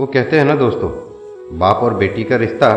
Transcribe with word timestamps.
वो 0.00 0.06
कहते 0.06 0.38
हैं 0.38 0.44
ना 0.44 0.54
दोस्तों, 0.54 0.88
बाप 1.58 1.76
और 1.76 1.94
बेटी 1.94 2.24
का 2.24 2.36
रिश्ता 2.36 2.68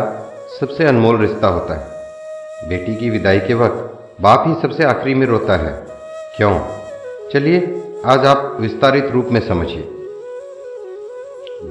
सबसे 0.60 0.84
अनमोल 0.84 1.20
रिश्ता 1.20 1.48
होता 1.48 1.74
है। 1.74 2.68
बेटी 2.68 2.94
की 2.94 3.10
विदाई 3.10 3.40
के 3.40 3.54
वक्त 3.54 3.98
बाप 4.20 4.44
ही 4.46 4.54
सबसे 4.62 4.84
आखिरी 4.84 5.14
में 5.14 5.26
रोता 5.26 5.56
है। 5.56 5.86
क्यों? 6.36 6.60
चलिए, 7.32 7.82
आज 8.06 8.26
आप 8.26 8.56
विस्तारित 8.60 9.04
रूप 9.04 9.28
में 9.32 9.48
समझिए। 9.48 9.88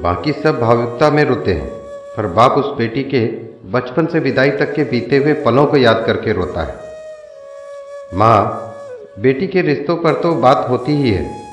बाकी 0.01 0.33
सब 0.33 0.59
भावुकता 0.59 1.09
में 1.09 1.23
रोते 1.23 1.53
हैं, 1.53 1.69
पर 2.17 2.27
बाप 2.27 2.51
उस 2.51 2.77
बेटी 2.77 3.03
के 3.03 3.25
बचपन 3.71 4.05
से 4.05 4.19
विदाई 4.19 4.49
तक 4.49 4.73
के 4.73 4.83
बीते 4.83 5.17
हुए 5.17 5.33
पलों 5.33 5.65
को 5.65 5.77
याद 5.77 6.03
करके 6.07 6.33
रोता 6.33 6.61
है। 6.61 6.75
माँ, 8.13 8.73
बेटी 9.19 9.47
के 9.47 9.61
रिश्तों 9.61 9.97
पर 9.97 10.13
तो 10.13 10.35
बात 10.35 10.69
होती 10.69 10.91
ही 10.91 11.11
है, 11.11 11.43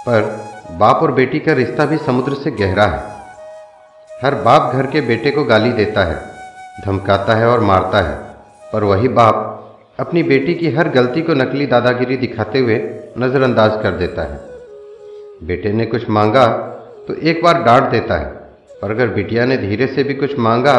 पर 0.00 0.44
बाप 0.70 1.02
और 1.02 1.12
बेटी 1.12 1.38
का 1.38 1.52
रिश्ता 1.52 1.84
भी 1.84 1.96
समुद्र 1.96 2.34
से 2.34 2.50
गहरा 2.50 2.84
है। 2.84 3.19
हर 4.22 4.34
बाप 4.34 4.72
घर 4.74 4.86
के 4.86 5.00
बेटे 5.00 5.30
को 5.30 5.42
गाली 5.44 5.70
देता 5.72 6.04
है, 6.04 6.16
धमकाता 6.84 7.34
है 7.34 7.46
और 7.48 7.60
मारता 7.60 8.00
है। 8.00 8.16
पर 8.72 8.84
वही 8.84 9.08
बाप 9.10 9.46
अपनी 10.00 10.22
बेटी 10.22 10.54
की 10.54 10.70
हर 10.70 10.88
गलती 10.88 11.22
को 11.22 11.34
नकली 11.34 11.66
दादागिरी 11.66 12.16
दिखाते 12.16 12.58
हुए 12.58 12.76
नज़रअंदाज 13.18 13.82
कर 13.82 13.90
देता 13.92 14.22
है। 14.22 14.38
बेटे 15.42 15.72
ने 15.72 15.86
कुछ 15.86 16.08
मांगा 16.08 16.46
तो 17.08 17.14
एक 17.22 17.42
बार 17.44 17.62
डांट 17.62 17.90
देता 17.90 18.16
है 18.16 18.32
और 18.82 18.90
अगर 18.90 19.08
बिटिया 19.08 19.44
ने 19.44 19.56
धीरे 19.56 19.86
से 19.86 20.04
भी 20.04 20.14
कुछ 20.14 20.38
मांगा 20.38 20.78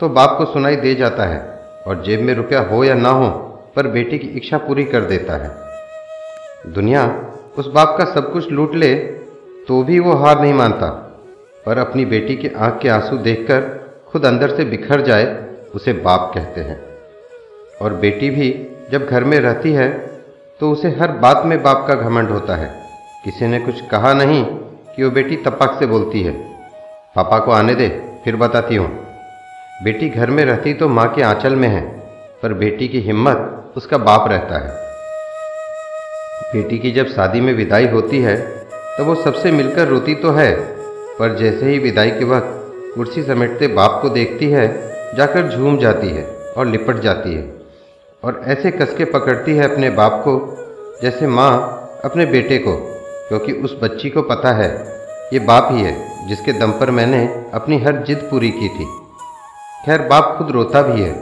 तो 0.00 0.08
बाप 0.08 0.36
को 0.38 0.44
सुनाई 0.44 0.76
दे 0.76 0.94
जाता 0.94 1.24
है 1.24 1.40
और 1.86 2.02
जेब 2.02 2.20
में 2.20 2.34
रुपया 2.34 2.60
हो 2.60 2.82
या 2.84 2.94
ना 2.94 3.10
हो 3.10 3.28
पर 3.76 3.86
बेटी 3.88 4.18
की 4.18 4.28
इच्छा 4.36 4.58
पूरी 4.58 4.84
कर 4.84 5.00
देता 5.04 5.36
है। 5.36 5.50
दुनिया 6.72 7.04
उस 7.58 7.66
बाप 7.66 7.96
का 7.98 8.04
सब 8.04 8.32
कुछ 8.32 8.50
लूट 8.52 8.74
ले 8.74 8.94
तो 9.68 9.82
भी 9.82 9.98
वो 10.00 10.12
हार 10.14 10.40
नहीं 10.40 10.54
मानता। 10.54 11.02
पर 11.66 11.78
अपनी 11.78 12.04
बेटी 12.04 12.36
के 12.36 12.50
आँख 12.56 12.78
के 12.82 12.88
आँसू 12.88 13.16
देखकर 13.18 13.60
खुद 14.08 14.26
अंदर 14.26 14.54
से 14.56 14.64
बिखर 14.64 15.00
जाए, 15.00 15.24
उसे 15.74 15.92
बाप 15.92 16.30
कहते 16.34 16.60
हैं। 16.60 16.80
और 17.82 17.94
बेटी 17.94 18.30
भी 18.30 18.50
जब 18.92 19.06
घर 19.06 19.24
में 19.24 19.38
रहती 19.40 19.72
है 19.72 19.88
तो 20.60 20.70
उसे 20.72 20.88
हर 20.90 21.12
बात 21.12 21.42
में 21.46 21.62
बाप 21.62 21.84
का 21.88 21.94
घमंड 21.94 22.30
होता 22.30 22.54
है। 22.56 22.68
किसी 23.24 23.46
ने 23.46 23.58
कुछ 23.58 23.80
कहा 23.88 24.12
नहीं 24.14 24.44
कि 24.44 25.04
वो 25.04 25.10
बेटी 25.10 25.36
तपाक 25.36 25.78
से 25.78 25.86
बोलती 25.86 26.22
है। 26.22 26.32
पापा 27.16 27.38
को 27.38 27.52
आने 27.52 27.74
दे, 27.74 27.88
फिर 28.24 28.36
बताती 28.36 28.76
हूँ। 28.76 28.88
बेटी 29.84 30.08
घर 30.08 30.30
में 30.30 30.44
रहती 30.44 30.74
तो 30.74 30.88
माँ 30.88 31.12
के 31.14 31.22
आंचल 31.22 31.56
में 31.56 31.68
है, 31.68 31.82
पर 32.42 32.52
बेटी 32.54 32.88
की 32.88 33.00
हिम्मत 33.00 33.72
उसका 33.76 33.98
बाप 33.98 34.28
रहता 34.28 34.58
है। 34.58 34.84
बेटी 36.54 36.78
की 36.78 36.90
जब 36.90 37.08
शादी 37.08 37.40
में 37.40 37.52
विदाई 37.54 37.86
होती 37.88 38.18
है 38.18 38.36
तो 38.68 39.04
वो 39.04 39.14
सबसे 39.14 39.52
मिलकर 39.52 39.88
रोती 39.88 40.14
तो 40.14 40.30
है 40.30 40.75
पर 41.18 41.36
जैसे 41.38 41.66
ही 41.66 41.78
विदाई 41.78 42.10
के 42.10 42.24
वक्त 42.24 42.94
कुर्सी 42.94 43.22
समेटते 43.22 43.66
बाप 43.68 43.98
को 44.02 44.08
देखती 44.08 44.50
है, 44.50 44.66
जाकर 45.16 45.48
झूम 45.48 45.78
जाती 45.78 46.08
है 46.08 46.24
और 46.56 46.66
लिपट 46.66 47.00
जाती 47.00 47.34
है 47.34 47.44
और 48.22 48.40
ऐसे 48.44 48.70
कसके 48.70 49.04
पकड़ती 49.04 49.56
है 49.56 49.70
अपने 49.72 49.90
बाप 49.90 50.20
को, 50.24 50.34
जैसे 51.02 51.26
माँ 51.26 51.52
अपने 52.04 52.26
बेटे 52.26 52.58
को, 52.58 52.76
क्योंकि 53.28 53.52
उस 53.52 53.76
बच्ची 53.82 54.10
को 54.10 54.22
पता 54.22 54.52
है, 54.52 54.68
ये 55.32 55.38
बाप 55.38 55.68
ही 55.72 55.82
है, 55.82 55.94
जिसके 56.28 56.52
दम 56.52 56.72
पर 56.72 56.90
मैंने 56.90 57.24
अपनी 57.54 57.78
हर 57.78 58.04
जिद 58.04 58.28
पूरी 58.30 58.50
की 58.50 58.68
थी। 58.68 58.86
खैर, 59.86 60.02
बाप 60.02 60.34
खुद 60.38 60.50
रोता 60.50 60.82
भी 60.82 61.00
है 61.02 61.14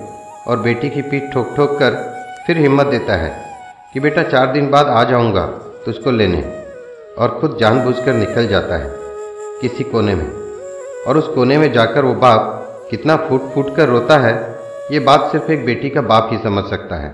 और 0.47 0.61
बेटी 0.61 0.91
की 0.91 1.03
पीठ 1.03 1.33
ठोक 1.33 1.55
ठोक 1.57 1.79
कर 1.79 2.03
फिर 2.47 2.59
हिम्मत 2.59 2.87
देता 2.87 3.17
है 3.17 3.33
कि 3.93 4.01
बेटा 4.01 4.23
चार 4.23 4.53
दिन 4.53 4.71
बाद 4.71 4.87
आ 4.87 5.05
जाऊँगा 5.05 5.47
तुझको 5.85 6.11
लेने 6.11 6.43
और 7.19 7.39
खुद 7.41 7.57
जानबूझकर 7.61 8.15
निकल 8.15 8.47
जाता 8.47 8.77
है। 8.77 9.04
किसी 9.65 9.85
कोने 9.85 10.15
में। 10.15 10.27
और 11.07 11.19
उस 11.19 11.29
कोने 11.29 11.59
में 11.59 11.73
जाकर 11.73 12.05
वो 12.05 12.15
बाप 12.15 12.87
कितना 12.91 13.17
फूट 13.19 13.43
फूट 13.53 13.75
कर 13.77 13.89
रोता 13.89 14.19
है, 14.19 14.33
ये 14.93 14.99
बात 15.01 15.31
सिर्फ़ 15.33 15.51
एक 15.53 15.65
बेटी 15.67 15.91
का 15.91 16.01
बाप 16.03 16.29
ही 16.33 16.39
समझ 16.39 16.65
सकता 16.65 16.97
है। 16.97 17.13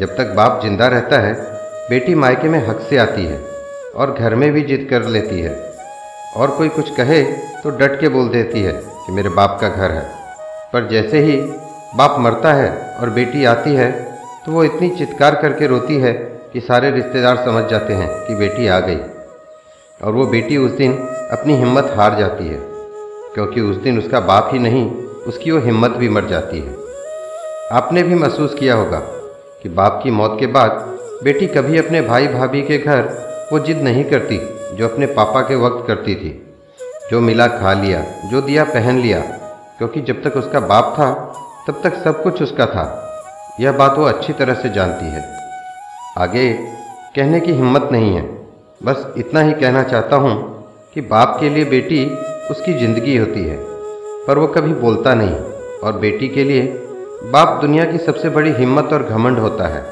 जब 0.00 0.16
तक 0.16 0.32
बाप 0.36 0.60
ज़िंदा 0.62 0.86
रहता 0.88 1.18
है, 1.18 1.34
बेटी 1.90 2.14
मायके 2.14 2.48
में 2.48 2.58
हक 2.66 2.80
से 2.80 2.96
आती 2.96 3.24
है 3.24 3.38
और 3.94 4.12
घर 4.12 4.34
में 4.34 4.50
भी 4.52 4.62
जिद 4.62 4.86
कर 4.90 5.04
लेती 5.06 5.40
है। 5.40 5.54
और 6.36 6.50
कोई 6.50 6.68
कुछ 6.68 6.94
कहे 6.96 7.22
तो 7.62 7.70
डट 7.70 8.00
के 8.00 8.08
बोल 8.08 8.28
देती 8.28 8.62
है 8.62 8.72
कि 8.72 9.12
मेरे 9.12 9.28
बाप 9.30 9.58
का 9.60 9.68
घर 9.68 9.90
है। 9.90 10.04
पर 10.72 10.88
जैसे 10.88 11.20
ही 11.20 11.36
बाप 11.96 12.16
मरता 12.20 12.52
है 12.52 12.70
और 13.00 13.10
बेटी 13.12 13.44
आती 13.44 13.74
है 13.74 13.90
तो 14.46 14.52
वो 14.52 14.64
इतनी 14.64 14.90
चित्कार 14.90 15.34
करके 15.34 15.66
रोती 15.66 16.00
है 16.00 16.12
कि 16.52 16.60
सारे 16.60 16.90
रिश्तेदार 16.90 17.44
समझ 17.44 17.64
जाते 17.70 17.92
हैं 17.92 18.08
कि 18.26 18.34
बेटी 18.34 18.66
आ 18.66 18.80
गई। 18.80 19.13
और 20.04 20.12
वो 20.12 20.26
बेटी 20.26 20.56
उस 20.56 20.70
दिन 20.70 20.96
अपनी 21.32 21.54
हिम्मत 21.56 21.94
हार 21.96 22.18
जाती 22.18 22.48
है, 22.48 22.58
क्योंकि 23.34 23.60
उस 23.60 23.76
दिन 23.76 23.98
उसका 23.98 24.20
बाप 24.20 24.50
ही 24.52 24.58
नहीं, 24.58 24.90
उसकी 25.26 25.50
वो 25.50 25.60
हिम्मत 25.60 25.90
भी 25.90 26.08
मर 26.08 26.24
जाती 26.24 26.60
है। 26.60 26.76
आपने 27.72 28.02
भी 28.02 28.14
महसूस 28.14 28.54
किया 28.54 28.74
होगा 28.74 28.98
कि 29.62 29.68
बाप 29.68 30.00
की 30.04 30.10
मौत 30.10 30.36
के 30.40 30.46
बाद 30.46 30.70
बेटी 31.24 31.46
कभी 31.46 31.78
अपने 31.78 32.00
भाई 32.00 32.26
भाभी 32.26 32.62
के 32.62 32.78
घर 32.78 33.48
वो 33.52 33.58
जिद 33.58 33.82
नहीं 33.82 34.04
करती 34.04 34.38
जो 34.76 34.88
अपने 34.88 35.06
पापा 35.06 35.40
के 35.40 35.56
वक्त 35.56 35.86
करती 35.86 36.14
थी, 36.14 36.56
जो 37.10 37.20
मिला 37.20 37.46
खा 37.46 37.72
लिया, 37.72 38.04
जो 38.30 38.40
दिया 38.40 38.64
पहन 38.64 38.98
लिया, 38.98 39.20
क्योंकि 39.78 40.00
जब 40.00 40.22
तक 40.22 40.36
उसका 40.36 40.60
बाप 40.60 40.94
था, 40.98 41.34
तब 41.68 41.80
तक 41.82 41.94
सब 41.94 42.22
कुछ 42.22 42.42
उसका 42.42 42.66
था। 42.66 42.84
यह 43.60 43.72
बात 43.72 43.98
वो 43.98 44.04
अच्छी 44.04 44.32
तरह 44.32 44.54
से 44.54 44.68
जानती 44.68 45.06
है। 45.06 45.24
आगे 46.18 46.52
कहने 47.16 47.40
की 47.40 47.52
हिम्मत 47.52 47.88
नहीं 47.92 48.14
है। 48.16 48.33
बस 48.84 49.14
इतना 49.18 49.40
ही 49.40 49.52
कहना 49.52 49.82
चाहता 49.82 50.16
हूँ 50.16 50.32
कि 50.94 51.00
बाप 51.00 51.36
के 51.40 51.48
लिए 51.48 51.64
बेटी 51.64 52.04
उसकी 52.50 52.72
ज़िंदगी 52.72 53.16
होती 53.16 53.42
है, 53.42 53.56
पर 54.26 54.38
वो 54.38 54.46
कभी 54.46 54.72
बोलता 54.74 55.14
नहीं, 55.14 55.36
और 55.78 55.98
बेटी 55.98 56.28
के 56.28 56.44
लिए 56.44 56.62
बाप 57.32 57.60
दुनिया 57.60 57.84
की 57.84 57.98
सबसे 57.98 58.28
बड़ी 58.28 58.50
हिम्मत 58.50 58.92
और 58.92 59.02
घमंड 59.02 59.38
होता 59.38 59.68
है। 59.68 59.82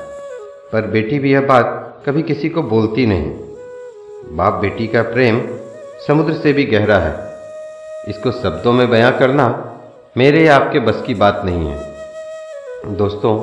पर 0.72 0.86
बेटी 0.86 1.18
भी 1.18 1.32
यह 1.32 1.40
बात 1.40 2.02
कभी 2.06 2.22
किसी 2.22 2.48
को 2.48 2.62
बोलती 2.62 3.06
नहीं। 3.06 3.30
बाप 4.36 4.60
बेटी 4.60 4.86
का 4.86 5.02
प्रेम 5.02 5.40
समुद्र 6.06 6.34
से 6.34 6.52
भी 6.52 6.64
गहरा 6.64 6.98
है। 6.98 7.14
इसको 8.08 8.32
शब्दों 8.32 8.72
में 8.72 8.88
बयां 8.90 9.12
करना 9.12 9.46
मेरे 10.16 10.44
या 10.44 10.56
आपके 10.56 10.80
बस 10.80 11.02
की 11.06 11.14
बात 11.14 11.42
नहीं 11.44 11.66
है। 11.66 12.96
दोस्तों, 12.96 13.34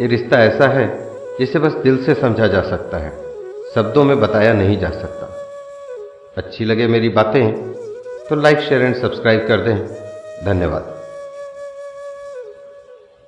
ये 0.00 0.06
रिश्ता 0.06 0.44
ऐसा 0.44 0.68
है 0.68 0.86
जिसे 1.38 1.58
बस 1.58 1.72
दिल 1.82 2.04
से 2.04 2.14
समझा 2.14 2.46
जा 2.46 2.62
सकता 2.62 2.98
है। 2.98 3.23
शब्दों 3.74 4.04
में 4.04 4.20
बताया 4.20 4.52
नहीं 4.52 4.78
जा 4.78 4.90
सकता। 4.90 5.26
अच्छी 6.36 6.64
लगे 6.64 6.86
मेरी 6.86 7.08
बातें 7.08 7.52
तो 8.28 8.36
लाइक 8.36 8.60
शेयर 8.60 8.82
एंड 8.82 8.94
सब्सक्राइब 8.96 9.46
कर 9.48 9.60
दें। 9.60 9.76
धन्यवाद। 10.44 10.93